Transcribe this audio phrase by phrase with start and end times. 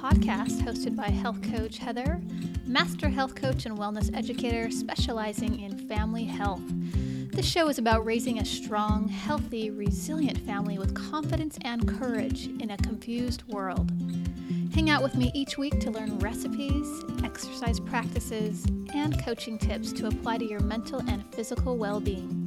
[0.00, 2.20] podcast hosted by health coach Heather,
[2.66, 6.60] master health coach and wellness educator specializing in family health.
[7.32, 12.72] This show is about raising a strong, healthy, resilient family with confidence and courage in
[12.72, 13.90] a confused world.
[14.74, 20.08] Hang out with me each week to learn recipes, exercise practices, and coaching tips to
[20.08, 22.45] apply to your mental and physical well being.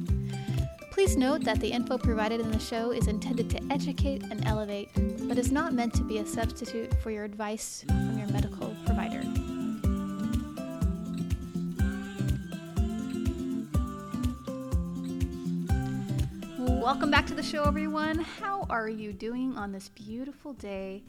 [1.00, 4.90] Please note that the info provided in the show is intended to educate and elevate,
[5.26, 9.22] but is not meant to be a substitute for your advice from your medical provider.
[16.58, 18.18] Welcome back to the show, everyone.
[18.18, 21.02] How are you doing on this beautiful day?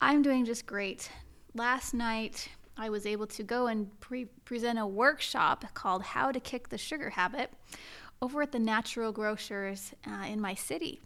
[0.00, 1.10] I'm doing just great.
[1.54, 6.40] Last night, I was able to go and pre- present a workshop called How to
[6.40, 7.52] Kick the Sugar Habit
[8.22, 11.00] over at the Natural Grocers uh, in my city.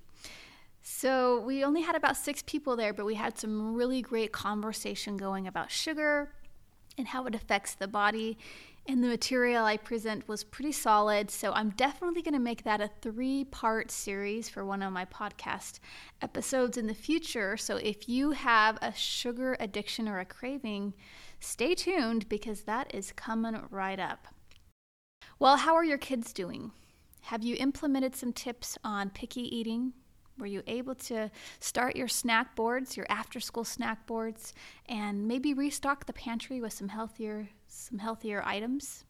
[0.82, 5.16] So we only had about six people there, but we had some really great conversation
[5.16, 6.32] going about sugar
[6.96, 8.38] and how it affects the body.
[8.88, 11.30] And the material I present was pretty solid.
[11.30, 15.04] So I'm definitely going to make that a three part series for one of my
[15.04, 15.80] podcast
[16.22, 17.56] episodes in the future.
[17.56, 20.94] So if you have a sugar addiction or a craving,
[21.40, 24.26] stay tuned because that is coming right up.
[25.38, 26.72] Well, how are your kids doing?
[27.22, 29.92] Have you implemented some tips on picky eating?
[30.38, 34.54] Were you able to start your snack boards, your after school snack boards,
[34.88, 39.04] and maybe restock the pantry with some healthier some healthier items?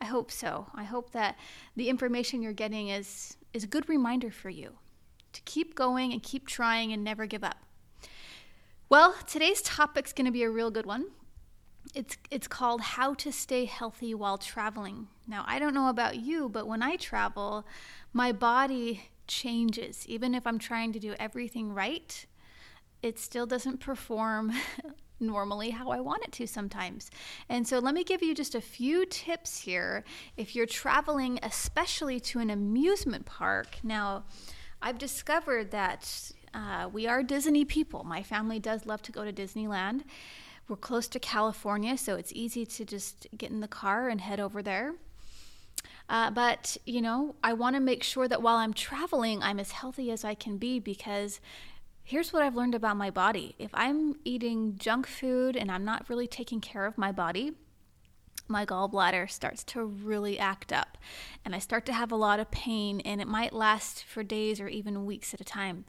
[0.00, 0.66] I hope so.
[0.74, 1.38] I hope that
[1.74, 4.72] the information you're getting is is a good reminder for you
[5.32, 7.58] to keep going and keep trying and never give up.
[8.88, 11.06] Well, today's topic's going to be a real good one
[11.94, 15.08] it's it's called How to Stay Healthy While Traveling.
[15.26, 17.66] Now, I don't know about you, but when I travel,
[18.12, 20.06] my body changes.
[20.06, 22.26] Even if I'm trying to do everything right,
[23.02, 24.52] it still doesn't perform
[25.20, 27.10] normally how I want it to sometimes.
[27.48, 30.04] And so let me give you just a few tips here
[30.36, 33.78] if you're traveling especially to an amusement park.
[33.82, 34.24] Now,
[34.82, 38.04] I've discovered that uh, we are Disney people.
[38.04, 40.02] My family does love to go to Disneyland.
[40.68, 44.40] We're close to California, so it's easy to just get in the car and head
[44.40, 44.94] over there.
[46.08, 49.72] Uh, but, you know, I want to make sure that while I'm traveling, I'm as
[49.72, 51.40] healthy as I can be because
[52.02, 53.54] here's what I've learned about my body.
[53.58, 57.52] If I'm eating junk food and I'm not really taking care of my body,
[58.48, 60.98] my gallbladder starts to really act up
[61.46, 64.60] and I start to have a lot of pain, and it might last for days
[64.60, 65.84] or even weeks at a time.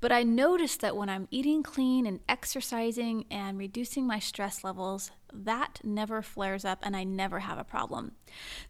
[0.00, 5.10] But I notice that when I'm eating clean and exercising and reducing my stress levels,
[5.30, 8.12] that never flares up and I never have a problem.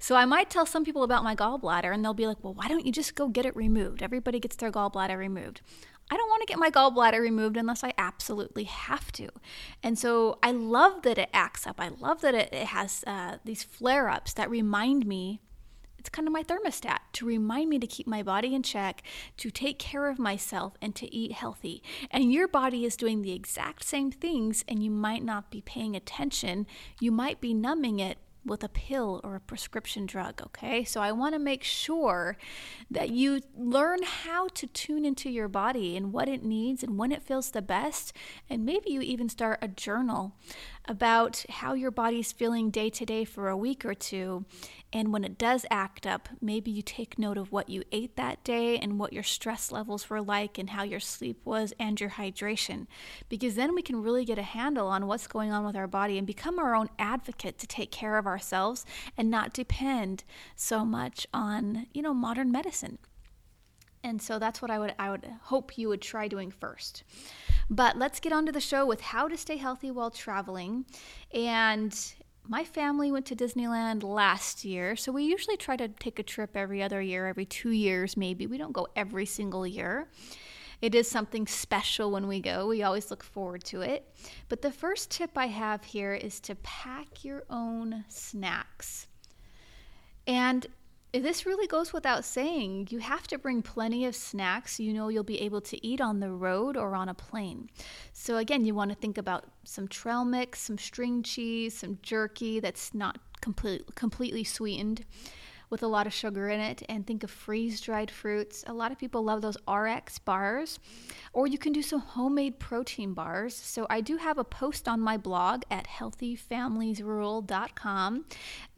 [0.00, 2.66] So I might tell some people about my gallbladder and they'll be like, well, why
[2.66, 4.03] don't you just go get it removed?
[4.03, 5.60] Everybody gets their gallbladder removed.
[6.12, 9.30] I don't want to get my gallbladder removed unless I absolutely have to.
[9.82, 11.80] And so I love that it acts up.
[11.80, 15.40] I love that it, it has uh, these flare ups that remind me
[15.98, 19.02] it's kind of my thermostat to remind me to keep my body in check,
[19.38, 21.82] to take care of myself, and to eat healthy.
[22.10, 25.96] And your body is doing the exact same things, and you might not be paying
[25.96, 26.66] attention.
[27.00, 30.84] You might be numbing it with a pill or a prescription drug, okay?
[30.84, 32.36] So I want to make sure
[32.91, 37.12] that you learn how to tune into your body and what it needs and when
[37.12, 38.12] it feels the best.
[38.50, 40.34] And maybe you even start a journal
[40.87, 44.44] about how your body's feeling day to day for a week or two.
[44.93, 48.44] And when it does act up, maybe you take note of what you ate that
[48.44, 52.10] day and what your stress levels were like and how your sleep was and your
[52.10, 52.87] hydration.
[53.28, 56.19] Because then we can really get a handle on what's going on with our body
[56.19, 58.84] and become our own advocate to take care of ourselves
[59.16, 60.25] and not depend
[60.56, 62.98] so much on, you know, modern medicine.
[64.04, 67.04] And so that's what I would I would hope you would try doing first.
[67.70, 70.84] But let's get on to the show with how to stay healthy while traveling.
[71.32, 71.97] And
[72.48, 76.56] my family went to Disneyland last year, so we usually try to take a trip
[76.56, 78.48] every other year, every 2 years maybe.
[78.48, 80.09] We don't go every single year.
[80.80, 82.66] It is something special when we go.
[82.66, 84.12] We always look forward to it.
[84.48, 89.06] But the first tip I have here is to pack your own snacks.
[90.27, 90.66] And
[91.12, 92.88] this really goes without saying.
[92.91, 96.20] You have to bring plenty of snacks you know you'll be able to eat on
[96.20, 97.68] the road or on a plane.
[98.12, 102.60] So, again, you want to think about some trail mix, some string cheese, some jerky
[102.60, 105.04] that's not complete, completely sweetened
[105.72, 108.63] with a lot of sugar in it and think of freeze dried fruits.
[108.66, 110.78] A lot of people love those RX bars,
[111.33, 113.57] or you can do some homemade protein bars.
[113.57, 118.24] So I do have a post on my blog at healthyfamiliesrule.com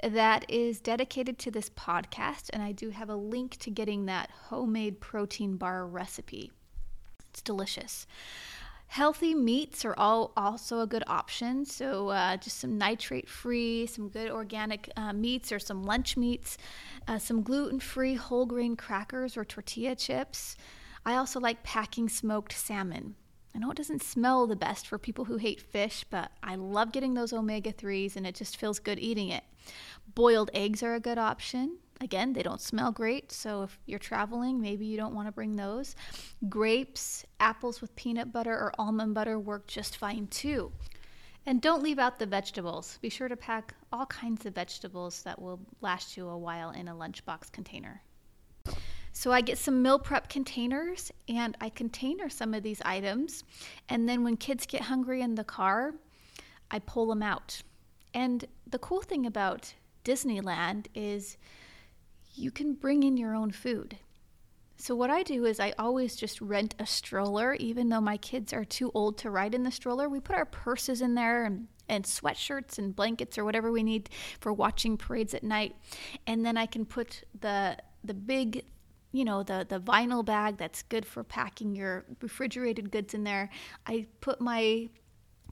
[0.05, 4.31] that is dedicated to this podcast, and I do have a link to getting that
[4.31, 6.52] homemade protein bar recipe.
[7.29, 8.06] It's delicious.
[8.94, 11.64] Healthy meats are all also a good option.
[11.64, 16.56] So, uh, just some nitrate free, some good organic uh, meats or some lunch meats,
[17.08, 20.56] uh, some gluten free whole grain crackers or tortilla chips.
[21.05, 23.17] I also like packing smoked salmon.
[23.52, 26.93] I know it doesn't smell the best for people who hate fish, but I love
[26.93, 29.43] getting those omega 3s and it just feels good eating it.
[30.14, 31.79] Boiled eggs are a good option.
[32.00, 35.56] Again, they don't smell great, so if you're traveling, maybe you don't want to bring
[35.56, 35.94] those.
[36.49, 40.73] Grapes, apples with peanut butter or almond butter work just fine too.
[41.46, 42.99] And don't leave out the vegetables.
[43.00, 46.88] Be sure to pack all kinds of vegetables that will last you a while in
[46.88, 48.02] a lunchbox container.
[49.12, 53.44] So I get some meal prep containers and I container some of these items.
[53.88, 55.94] And then when kids get hungry in the car,
[56.70, 57.62] I pull them out.
[58.12, 59.73] And the cool thing about
[60.05, 61.37] Disneyland is
[62.34, 63.98] you can bring in your own food.
[64.76, 68.52] So, what I do is I always just rent a stroller, even though my kids
[68.52, 70.08] are too old to ride in the stroller.
[70.08, 74.10] We put our purses in there and, and sweatshirts and blankets or whatever we need
[74.40, 75.76] for watching parades at night.
[76.26, 78.64] And then I can put the, the big
[79.12, 83.48] you know the the vinyl bag that's good for packing your refrigerated goods in there
[83.87, 84.88] i put my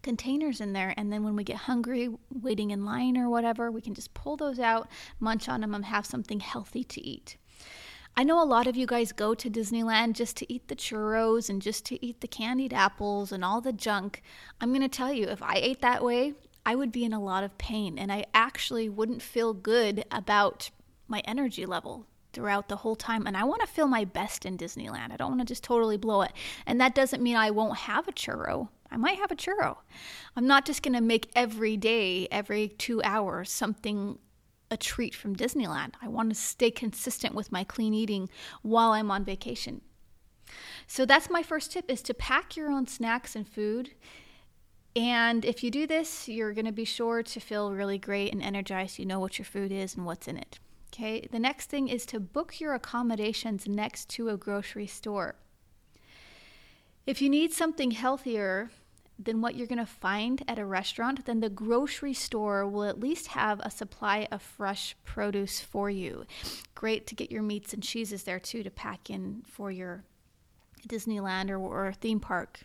[0.03, 0.95] containers in there.
[0.97, 4.37] And then when we get hungry, waiting in line or whatever, we can just pull
[4.37, 4.89] those out,
[5.21, 7.37] munch on them, and have something healthy to eat.
[8.15, 11.49] I know a lot of you guys go to Disneyland just to eat the churros
[11.49, 14.23] and just to eat the candied apples and all the junk.
[14.61, 16.35] I'm going to tell you, if I ate that way,
[16.67, 20.71] I would be in a lot of pain and I actually wouldn't feel good about
[21.09, 23.27] my energy level throughout the whole time.
[23.27, 25.13] And I want to feel my best in Disneyland.
[25.13, 26.33] I don't want to just totally blow it.
[26.67, 28.69] And that doesn't mean I won't have a churro.
[28.93, 29.79] I might have a churro.
[30.37, 34.19] I'm not just going to make every day, every two hours, something
[34.71, 35.93] a treat from Disneyland.
[36.01, 38.29] I want to stay consistent with my clean eating
[38.63, 39.83] while I'm on vacation.
[40.87, 43.91] So that's my first tip is to pack your own snacks and food.
[44.97, 48.43] And if you do this, you're going to be sure to feel really great and
[48.43, 48.99] energized.
[48.99, 50.59] You know what your food is and what's in it.
[50.93, 51.27] Okay?
[51.31, 55.37] The next thing is to book your accommodations next to a grocery store.
[57.07, 58.71] If you need something healthier,
[59.19, 63.01] than what you're going to find at a restaurant, then the grocery store will at
[63.01, 66.25] least have a supply of fresh produce for you.
[66.75, 70.05] Great to get your meats and cheeses there too to pack in for your
[70.89, 72.61] Disneyland or, or theme park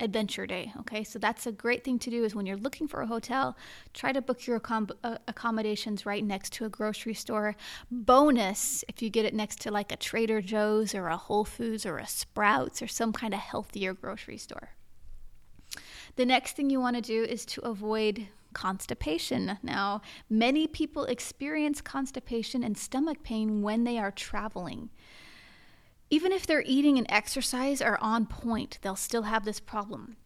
[0.00, 0.72] adventure day.
[0.80, 3.56] Okay, so that's a great thing to do is when you're looking for a hotel,
[3.92, 7.56] try to book your accom- uh, accommodations right next to a grocery store.
[7.90, 11.84] Bonus if you get it next to like a Trader Joe's or a Whole Foods
[11.84, 14.70] or a Sprouts or some kind of healthier grocery store.
[16.16, 19.58] The next thing you want to do is to avoid constipation.
[19.62, 24.90] Now, many people experience constipation and stomach pain when they are traveling.
[26.10, 30.16] Even if their eating and exercise are on point, they'll still have this problem.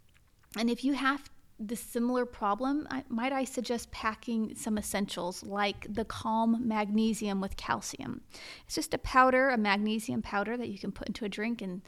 [0.56, 1.28] And if you have
[1.60, 7.56] the similar problem, I, might I suggest packing some essentials like the Calm Magnesium with
[7.56, 8.22] calcium.
[8.66, 11.82] It's just a powder, a magnesium powder that you can put into a drink and,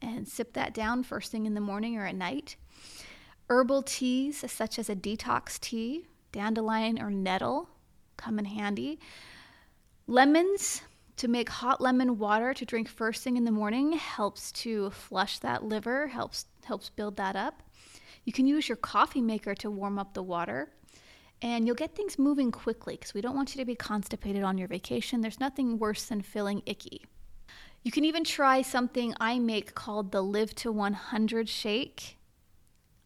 [0.00, 2.56] and sip that down first thing in the morning or at night.
[3.52, 7.68] Herbal teas, such as a detox tea, dandelion or nettle,
[8.16, 8.98] come in handy.
[10.06, 10.80] Lemons,
[11.18, 15.38] to make hot lemon water to drink first thing in the morning helps to flush
[15.40, 17.62] that liver, helps helps build that up.
[18.24, 20.70] You can use your coffee maker to warm up the water.
[21.42, 24.56] And you'll get things moving quickly because we don't want you to be constipated on
[24.56, 25.20] your vacation.
[25.20, 27.04] There's nothing worse than feeling icky.
[27.82, 32.16] You can even try something I make called the Live to 100 shake.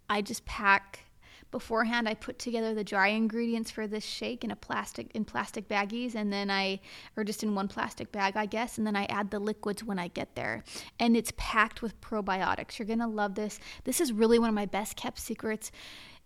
[0.08, 1.00] I just pack
[1.50, 5.68] beforehand I put together the dry ingredients for this shake in a plastic in plastic
[5.68, 6.80] baggies and then I
[7.16, 9.98] or just in one plastic bag I guess and then I add the liquids when
[9.98, 10.64] I get there.
[10.98, 12.78] And it's packed with probiotics.
[12.78, 13.58] You're going to love this.
[13.84, 15.70] This is really one of my best kept secrets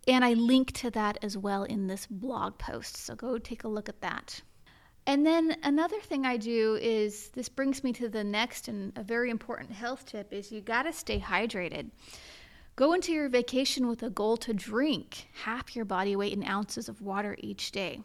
[0.08, 3.68] and I link to that as well in this blog post so go take a
[3.68, 4.40] look at that.
[5.06, 9.02] And then another thing I do is this brings me to the next and a
[9.02, 11.90] very important health tip is you got to stay hydrated
[12.80, 16.88] Go into your vacation with a goal to drink half your body weight in ounces
[16.88, 18.00] of water each day.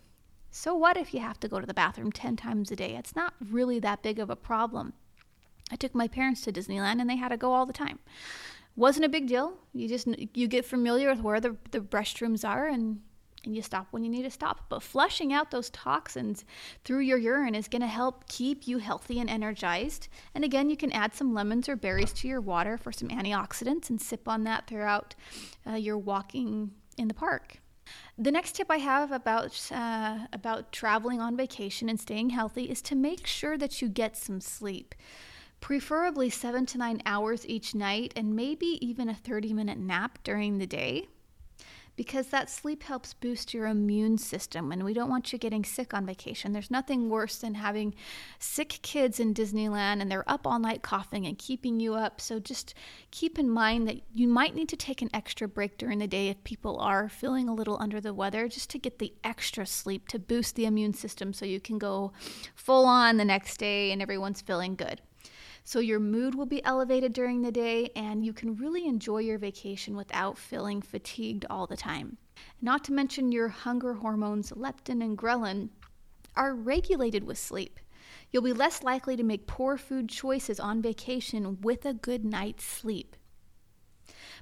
[0.51, 2.94] So, what if you have to go to the bathroom 10 times a day?
[2.98, 4.91] It's not really that big of a problem.
[5.72, 8.00] I took my parents to Disneyland and they had to go all the time.
[8.75, 9.53] Wasn't a big deal.
[9.72, 13.00] You just you get familiar with where the, the restrooms are and
[13.46, 14.66] and you stop when you need to stop.
[14.70, 16.46] But flushing out those toxins
[16.84, 20.08] through your urine is going to help keep you healthy and energized.
[20.34, 23.90] And again, you can add some lemons or berries to your water for some antioxidants
[23.90, 25.16] and sip on that throughout
[25.68, 27.60] uh, your walking in the park.
[28.18, 32.82] The next tip I have about uh, about traveling on vacation and staying healthy is
[32.84, 34.96] to make sure that you get some sleep
[35.66, 40.60] preferably seven to nine hours each night, and maybe even a 30 minute nap during
[40.60, 41.08] the day
[41.96, 45.94] because that sleep helps boost your immune system and we don't want you getting sick
[45.94, 46.52] on vacation.
[46.52, 47.96] There's nothing worse than having
[48.40, 52.20] sick kids in Disneyland and they're up all night coughing and keeping you up.
[52.20, 52.74] So just
[53.12, 56.28] keep in mind that you might need to take an extra break during the day
[56.28, 60.08] if people are feeling a little under the weather just to get the extra sleep
[60.10, 62.12] to boost the immune system so you can go
[62.56, 65.02] full on the next day and everyone's feeling good.
[65.67, 69.39] So your mood will be elevated during the day and you can really enjoy your
[69.39, 72.17] vacation without feeling fatigued all the time.
[72.62, 75.69] Not to mention your hunger hormones, leptin and ghrelin,
[76.36, 77.79] are regulated with sleep.
[78.31, 82.63] You'll be less likely to make poor food choices on vacation with a good night's
[82.63, 83.15] sleep.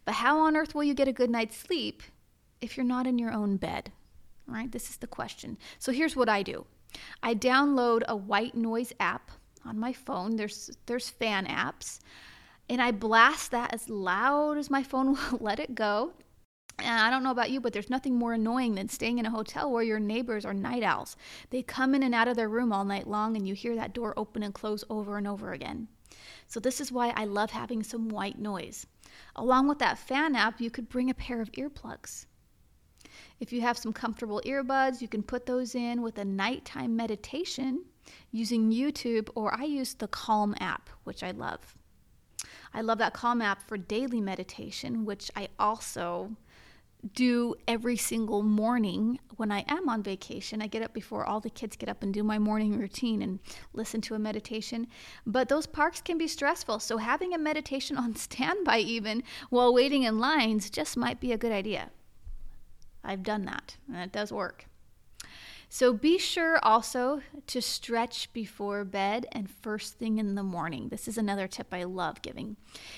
[0.04, 2.04] But how on earth will you get a good night's sleep
[2.60, 3.94] if you're not in your own bed?
[4.46, 4.70] Right?
[4.70, 5.58] This is the question.
[5.80, 6.66] So here's what I do.
[7.22, 9.32] I download a white noise app
[9.66, 10.36] on my phone.
[10.36, 12.00] There's there's fan apps,
[12.70, 16.14] and I blast that as loud as my phone will let it go.
[16.80, 19.32] And I don't know about you, but there's nothing more annoying than staying in a
[19.32, 21.16] hotel where your neighbors are night owls.
[21.52, 23.94] They come in and out of their room all night long, and you hear that
[23.94, 25.88] door open and close over and over again.
[26.48, 28.88] So, this is why I love having some white noise.
[29.36, 32.26] Along with that fan app, you could bring a pair of earplugs.
[33.40, 37.86] If you have some comfortable earbuds, you can put those in with a nighttime meditation
[38.32, 41.76] using YouTube, or I use the Calm app, which I love.
[42.74, 46.36] I love that Calm app for daily meditation, which I also
[47.14, 50.62] do every single morning when I am on vacation.
[50.62, 53.40] I get up before all the kids get up and do my morning routine and
[53.74, 54.88] listen to a meditation.
[55.26, 60.04] But those parks can be stressful, so having a meditation on standby, even while waiting
[60.04, 61.92] in lines, just might be a good idea.
[63.04, 64.66] I've done that, and it does work.
[65.74, 70.90] So be sure also to stretch before bed and first thing in the morning.
[70.90, 72.58] This is another tip I love giving.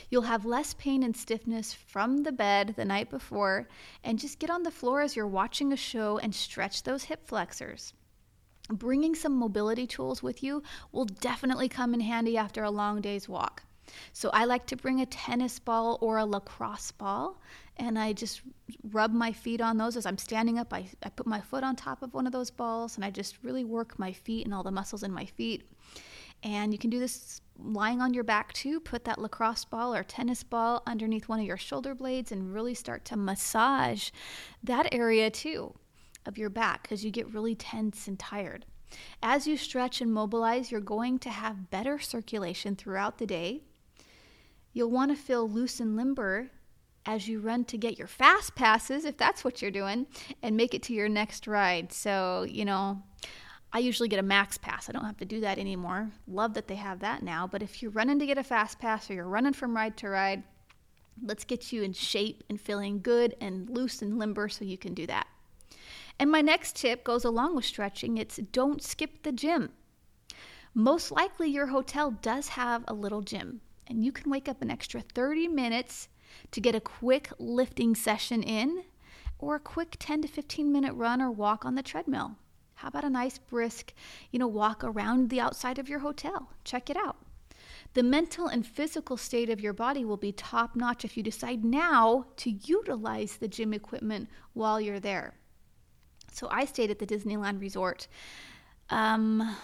[0.10, 3.70] You'll have less pain and stiffness from the bed the night before,
[4.04, 7.26] and just get on the floor as you're watching a show and stretch those hip
[7.26, 7.94] flexors.
[8.68, 13.30] Bringing some mobility tools with you will definitely come in handy after a long day's
[13.30, 13.64] walk.
[14.12, 17.40] So I like to bring a tennis ball or a lacrosse ball
[17.78, 18.42] and I just
[18.92, 20.74] rub my feet on those as I'm standing up.
[20.74, 23.44] I, I put my foot on top of one of those balls and I just
[23.44, 25.70] really work my feet and all the muscles in my feet.
[26.44, 28.80] And you can do this lying on your back too.
[28.80, 32.74] Put that lacrosse ball or tennis ball underneath one of your shoulder blades and really
[32.74, 34.10] start to massage
[34.64, 35.74] that area too
[36.26, 38.66] of your back because you get really tense and tired.
[39.22, 43.64] As you stretch and mobilize, you're going to have better circulation throughout the day.
[44.72, 46.52] You'll want to feel loose and limber
[47.06, 50.08] as you run to get your fast passes, if that's what you're doing,
[50.42, 51.92] and make it to your next ride.
[51.92, 53.02] So, you know,
[53.72, 54.90] I usually get a max pass.
[54.90, 56.10] I don't have to do that anymore.
[56.28, 57.46] Love that they have that now.
[57.46, 60.10] But if you're running to get a fast pass or you're running from ride to
[60.10, 60.44] ride,
[61.22, 64.94] let's get you in shape and feeling good and loose and limber so you can
[64.94, 65.28] do that.
[66.20, 69.72] And my next tip goes along with stretching it's don't skip the gym.
[70.74, 74.70] Most likely, your hotel does have a little gym, and you can wake up an
[74.70, 76.10] extra 30 minutes
[76.52, 78.84] to get a quick lifting session in
[79.40, 82.36] or a quick 10 to 15 minute run or walk on the treadmill.
[82.76, 83.94] How about a nice brisk,
[84.32, 86.52] you know, walk around the outside of your hotel?
[86.64, 87.18] Check it out.
[87.94, 91.64] The mental and physical state of your body will be top notch if you decide
[91.64, 95.36] now to utilize the gym equipment while you're there.
[96.34, 98.08] So I stayed at the Disneyland Resort.
[98.90, 99.56] Um,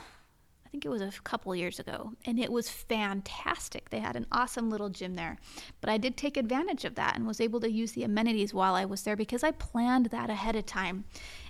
[0.72, 3.90] think it was a couple years ago, and it was fantastic.
[3.90, 5.38] They had an awesome little gym there.
[5.82, 8.74] But I did take advantage of that and was able to use the amenities while
[8.74, 11.04] I was there because I planned that ahead of time.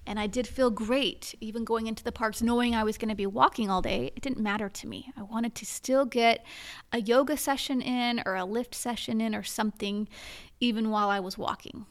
[0.07, 3.15] And I did feel great, even going into the parks knowing I was going to
[3.15, 4.11] be walking all day.
[4.15, 5.13] It didn't matter to me.
[5.15, 6.43] I wanted to still get
[6.91, 10.09] a yoga session in or a lift session in or something,
[10.59, 11.85] even while I was walking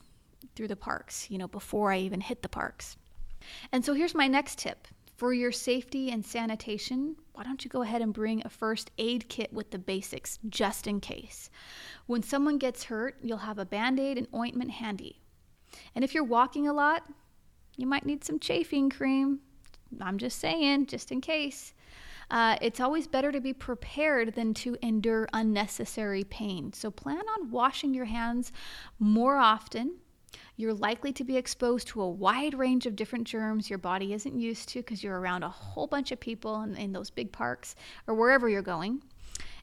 [0.56, 2.96] through the parks, you know, before I even hit the parks.
[3.70, 4.88] And so here's my next tip
[5.20, 9.28] for your safety and sanitation, why don't you go ahead and bring a first aid
[9.28, 11.50] kit with the basics just in case?
[12.06, 15.20] When someone gets hurt, you'll have a band aid and ointment handy.
[15.94, 17.02] And if you're walking a lot,
[17.76, 19.40] you might need some chafing cream.
[20.00, 21.74] I'm just saying, just in case.
[22.30, 26.72] Uh, it's always better to be prepared than to endure unnecessary pain.
[26.72, 28.52] So plan on washing your hands
[28.98, 29.96] more often
[30.60, 34.38] you're likely to be exposed to a wide range of different germs your body isn't
[34.38, 37.74] used to because you're around a whole bunch of people in, in those big parks
[38.06, 39.02] or wherever you're going.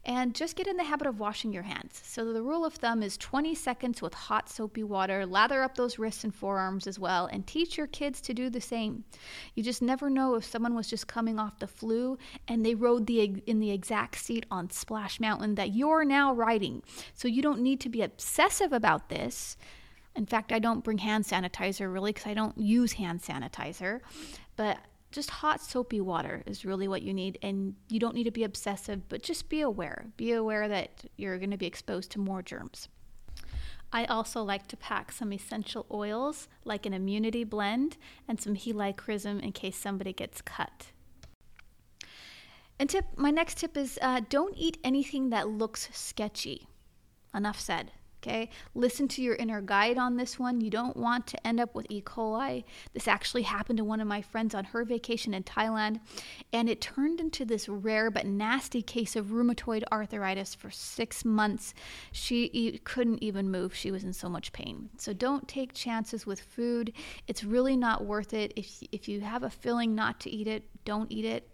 [0.08, 2.01] and just get in the habit of washing your hands.
[2.04, 5.25] So, the rule of thumb is 20 seconds with hot soapy water.
[5.25, 8.62] Lather up those wrists and forearms as well, and teach your kids to do the
[8.62, 9.04] same.
[9.54, 13.06] You just never know if someone was just coming off the flu and they rode
[13.06, 16.84] the in the exact seat on Splash Mountain that you're now riding.
[17.13, 19.58] So, you don't need to be obsessive about this.
[20.17, 24.01] In fact, I don't bring hand sanitizer really because I don't use hand sanitizer.
[24.57, 24.79] But
[25.12, 28.43] just hot soapy water is really what you need and you don't need to be
[28.43, 32.41] obsessive but just be aware be aware that you're going to be exposed to more
[32.41, 32.89] germs
[33.91, 37.97] I also like to pack some essential oils like an immunity blend
[38.27, 40.88] and some helichrysum in case somebody gets cut.
[42.77, 46.67] And tip, my next tip is uh, don't eat anything that looks sketchy.
[47.33, 47.91] Enough said.
[48.27, 50.60] Okay, listen to your inner guide on this one.
[50.60, 52.01] You don't want to end up with E.
[52.01, 52.65] coli.
[52.91, 56.01] This actually happened to one of my friends on her vacation in Thailand,
[56.51, 61.74] and it turned into this rare but nasty case of rheumatoid arthritis for six months.
[62.12, 64.89] She e- couldn't even move, she was in so much pain.
[64.98, 66.91] So don't take chances with food.
[67.27, 68.51] It's really not worth it.
[68.57, 71.50] If, if you have a feeling not to eat it, don't eat it.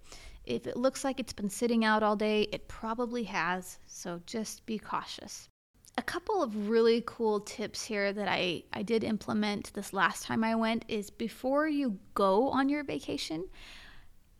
[0.45, 3.77] If it looks like it's been sitting out all day, it probably has.
[3.85, 5.49] So just be cautious
[5.97, 10.43] a couple of really cool tips here that I, I did implement this last time
[10.43, 13.47] I went is before you go on your vacation,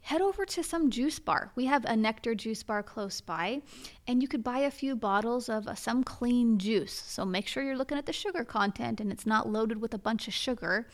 [0.02, 1.52] head over to some juice bar.
[1.56, 3.62] We have a nectar juice bar close by,
[4.08, 6.94] and you could buy a few bottles of uh, some clean juice.
[6.94, 10.00] So make sure you're looking at the sugar content and it's not loaded with a
[10.00, 10.88] bunch of sugar.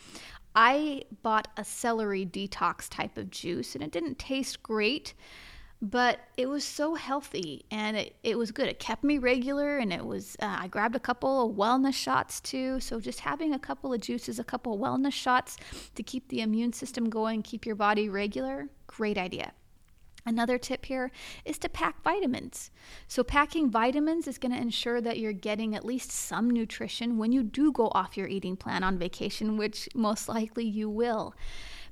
[0.54, 5.14] I bought a celery detox type of juice, and it didn't taste great
[5.82, 8.68] but it was so healthy and it, it was good.
[8.68, 12.40] It kept me regular and it was, uh, I grabbed a couple of wellness shots
[12.40, 12.80] too.
[12.80, 15.56] So just having a couple of juices, a couple of wellness shots
[15.94, 19.52] to keep the immune system going, keep your body regular, great idea.
[20.26, 21.10] Another tip here
[21.46, 22.70] is to pack vitamins.
[23.08, 27.32] So, packing vitamins is going to ensure that you're getting at least some nutrition when
[27.32, 31.34] you do go off your eating plan on vacation, which most likely you will.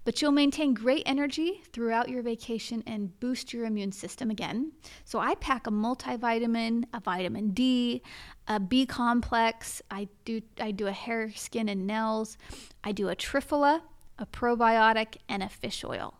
[0.08, 4.72] But you'll maintain great energy throughout your vacation and boost your immune system again.
[5.04, 8.00] So I pack a multivitamin, a vitamin D,
[8.46, 9.82] a B complex.
[9.90, 12.38] I do I do a hair, skin, and nails.
[12.82, 13.82] I do a triphala,
[14.18, 16.14] a probiotic, and a fish oil.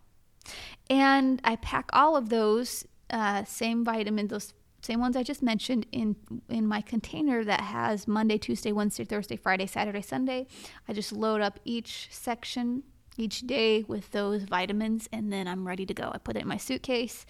[0.90, 5.87] And I pack all of those uh, same vitamins, those same ones I just mentioned
[5.92, 6.14] in
[6.51, 10.46] in my container that has Monday, Tuesday, Wednesday, Thursday, Friday, Saturday, Sunday.
[10.87, 12.83] I just load up each section
[13.19, 16.11] each day with those vitamins, and then I'm ready to go.
[16.15, 17.27] I put it in my suitcase,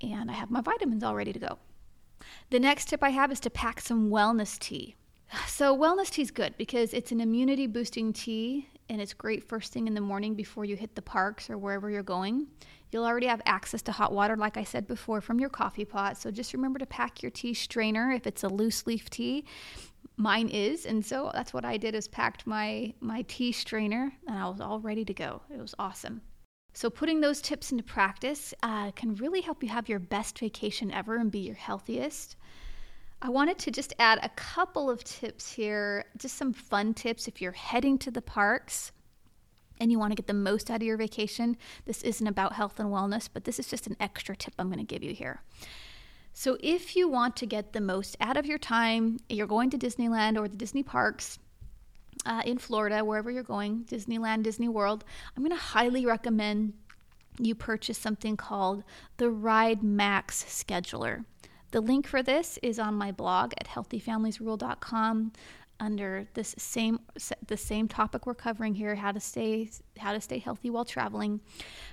[0.00, 1.58] and I have my vitamins all ready to go.
[2.50, 4.94] The next tip I have is to pack some wellness tea.
[5.46, 9.72] So, wellness tea is good because it's an immunity boosting tea and it's great first
[9.72, 12.46] thing in the morning before you hit the parks or wherever you're going.
[12.90, 16.16] You'll already have access to hot water, like I said before, from your coffee pot.
[16.16, 19.44] So, just remember to pack your tea strainer if it's a loose leaf tea
[20.18, 24.36] mine is and so that's what i did is packed my my tea strainer and
[24.36, 26.20] i was all ready to go it was awesome
[26.74, 30.90] so putting those tips into practice uh, can really help you have your best vacation
[30.92, 32.36] ever and be your healthiest
[33.22, 37.40] i wanted to just add a couple of tips here just some fun tips if
[37.40, 38.92] you're heading to the parks
[39.80, 42.78] and you want to get the most out of your vacation this isn't about health
[42.80, 45.42] and wellness but this is just an extra tip i'm going to give you here
[46.38, 49.76] so, if you want to get the most out of your time, you're going to
[49.76, 51.40] Disneyland or the Disney parks
[52.26, 55.04] uh, in Florida, wherever you're going, Disneyland, Disney World,
[55.36, 56.74] I'm going to highly recommend
[57.40, 58.84] you purchase something called
[59.16, 61.24] the Ride Max Scheduler.
[61.70, 65.32] The link for this is on my blog at healthyfamiliesrule.com
[65.80, 66.98] under this same
[67.46, 71.40] the same topic we're covering here how to stay how to stay healthy while traveling.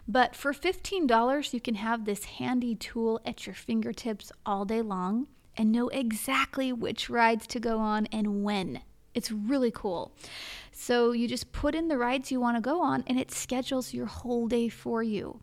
[0.07, 5.27] But for $15 you can have this handy tool at your fingertips all day long
[5.57, 8.81] and know exactly which rides to go on and when.
[9.13, 10.13] It's really cool.
[10.71, 13.93] So you just put in the rides you want to go on and it schedules
[13.93, 15.41] your whole day for you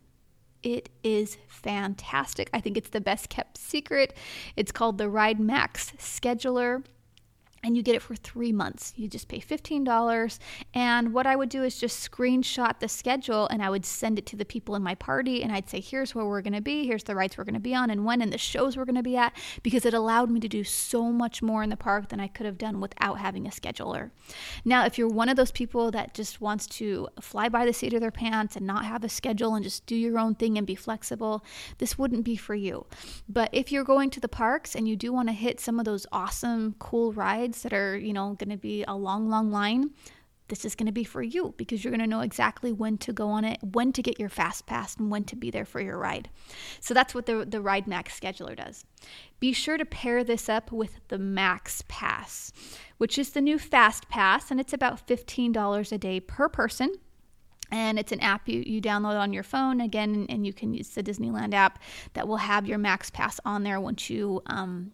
[0.62, 2.50] it is fantastic.
[2.52, 4.14] I think it's the best kept secret.
[4.56, 6.84] It's called the Ride Max Scheduler
[7.64, 8.92] and you get it for three months.
[8.96, 10.38] You just pay $15.
[10.74, 14.26] And what I would do is just screenshot the schedule and I would send it
[14.26, 15.42] to the people in my party.
[15.42, 17.60] And I'd say, here's where we're going to be, here's the rides we're going to
[17.60, 20.30] be on, and when, and the shows we're going to be at, because it allowed
[20.30, 23.18] me to do so much more in the park than I could have done without
[23.18, 24.10] having a scheduler.
[24.64, 27.94] Now, if you're one of those people that just wants to fly by the seat
[27.94, 30.66] of their pants and not have a schedule and just do your own thing and
[30.66, 31.44] be flexible,
[31.78, 32.86] this wouldn't be for you.
[33.28, 35.84] But if you're going to the parks and you do want to hit some of
[35.84, 39.90] those awesome, cool rides, that are, you know, going to be a long, long line,
[40.48, 43.12] this is going to be for you because you're going to know exactly when to
[43.12, 45.80] go on it, when to get your fast pass, and when to be there for
[45.80, 46.28] your ride.
[46.80, 48.84] So that's what the, the Ride Max scheduler does.
[49.40, 52.52] Be sure to pair this up with the Max Pass,
[52.98, 56.96] which is the new fast pass, and it's about $15 a day per person
[57.72, 60.90] and it's an app you, you download on your phone again and you can use
[60.90, 61.78] the disneyland app
[62.12, 64.92] that will have your max pass on there once you um,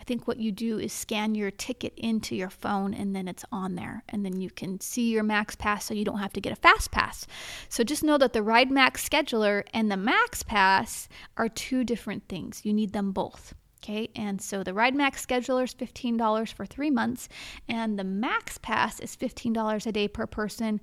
[0.00, 3.44] I think what you do is scan your ticket into your phone and then it's
[3.52, 4.04] on there.
[4.08, 6.56] And then you can see your Max Pass so you don't have to get a
[6.56, 7.26] Fast Pass.
[7.68, 12.28] So just know that the Ride Max scheduler and the Max Pass are two different
[12.28, 12.62] things.
[12.64, 13.54] You need them both.
[13.82, 17.28] Okay, and so the Ride Max scheduler is $15 for three months,
[17.68, 20.80] and the Max Pass is $15 a day per person.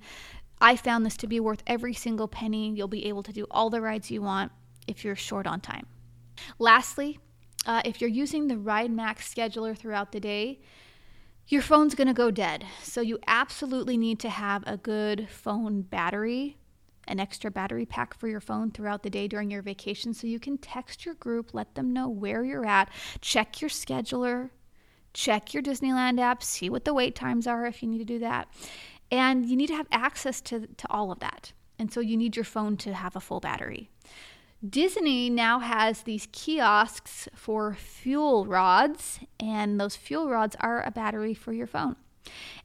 [0.60, 2.72] I found this to be worth every single penny.
[2.74, 4.50] You'll be able to do all the rides you want
[4.86, 5.86] if you're short on time.
[6.58, 7.18] Lastly,
[7.66, 10.60] uh, if you're using the Ride Max scheduler throughout the day,
[11.48, 12.64] your phone's going to go dead.
[12.82, 16.56] So you absolutely need to have a good phone battery,
[17.06, 20.40] an extra battery pack for your phone throughout the day during your vacation so you
[20.40, 22.88] can text your group, let them know where you're at,
[23.20, 24.50] check your scheduler,
[25.12, 28.18] check your Disneyland app, see what the wait times are if you need to do
[28.20, 28.48] that.
[29.10, 31.52] And you need to have access to, to all of that.
[31.78, 33.90] And so you need your phone to have a full battery.
[34.70, 41.34] Disney now has these kiosks for fuel rods, and those fuel rods are a battery
[41.34, 41.96] for your phone.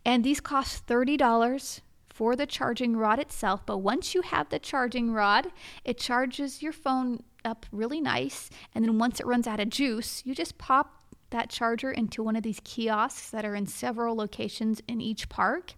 [0.05, 5.11] And these cost $30 for the charging rod itself, but once you have the charging
[5.11, 5.51] rod,
[5.83, 8.49] it charges your phone up really nice.
[8.73, 12.35] And then once it runs out of juice, you just pop that charger into one
[12.35, 15.73] of these kiosks that are in several locations in each park.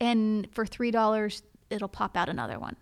[0.00, 2.76] And for $3, it'll pop out another one.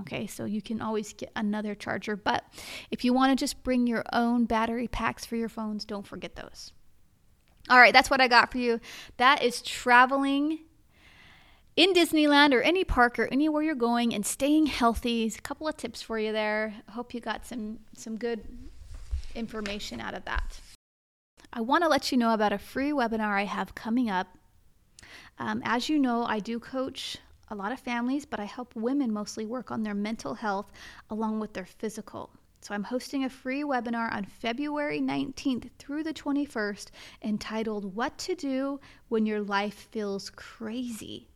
[0.00, 2.16] Okay, so you can always get another charger.
[2.16, 2.44] But
[2.90, 6.36] if you want to just bring your own battery packs for your phones, don't forget
[6.36, 6.72] those.
[7.68, 8.80] All right, that's what I got for you.
[9.16, 10.60] That is traveling
[11.74, 15.26] in Disneyland or any park or anywhere you're going and staying healthy.
[15.26, 16.74] a couple of tips for you there.
[16.90, 18.40] Hope you got some some good
[19.34, 20.60] information out of that.
[21.52, 24.28] I want to let you know about a free webinar I have coming up.
[25.38, 29.12] Um, as you know, I do coach a lot of families, but I help women
[29.12, 30.70] mostly work on their mental health
[31.10, 32.30] along with their physical.
[32.60, 36.88] So I'm hosting a free webinar on February 19th through the 21st
[37.22, 41.28] entitled What to Do When Your Life Feels Crazy.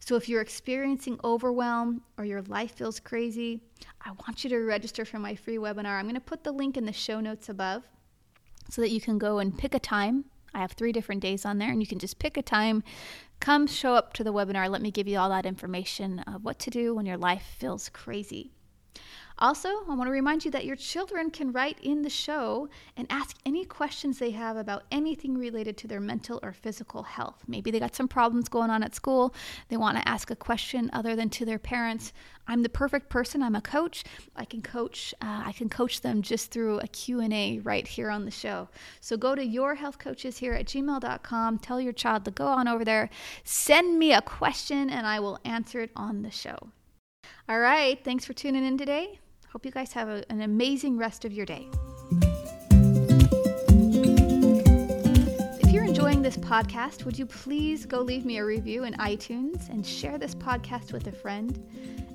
[0.00, 3.62] So if you're experiencing overwhelm or your life feels crazy,
[4.04, 5.98] I want you to register for my free webinar.
[5.98, 7.82] I'm going to put the link in the show notes above
[8.70, 10.26] so that you can go and pick a time.
[10.54, 12.82] I have three different days on there, and you can just pick a time,
[13.42, 14.70] Come show up to the webinar.
[14.70, 17.88] Let me give you all that information of what to do when your life feels
[17.88, 18.52] crazy.
[19.38, 23.06] Also, I want to remind you that your children can write in the show and
[23.10, 27.42] ask any questions they have about anything related to their mental or physical health.
[27.48, 29.34] Maybe they got some problems going on at school.
[29.68, 32.12] They want to ask a question other than to their parents.
[32.46, 33.42] I'm the perfect person.
[33.42, 34.04] I'm a coach.
[34.36, 35.14] I can coach.
[35.20, 38.68] Uh, I can coach them just through a Q&A right here on the show.
[39.00, 41.58] So go to yourhealthcoaches here at gmail.com.
[41.58, 43.10] Tell your child to go on over there.
[43.44, 46.68] Send me a question and I will answer it on the show.
[47.48, 48.02] All right.
[48.04, 49.18] Thanks for tuning in today.
[49.52, 51.68] Hope you guys have a, an amazing rest of your day.
[55.60, 59.68] If you're enjoying this podcast, would you please go leave me a review in iTunes
[59.68, 61.62] and share this podcast with a friend?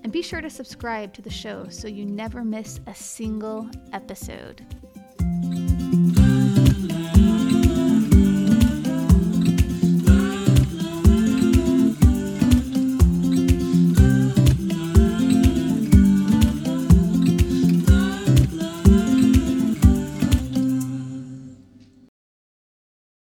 [0.03, 4.65] And be sure to subscribe to the show so you never miss a single episode.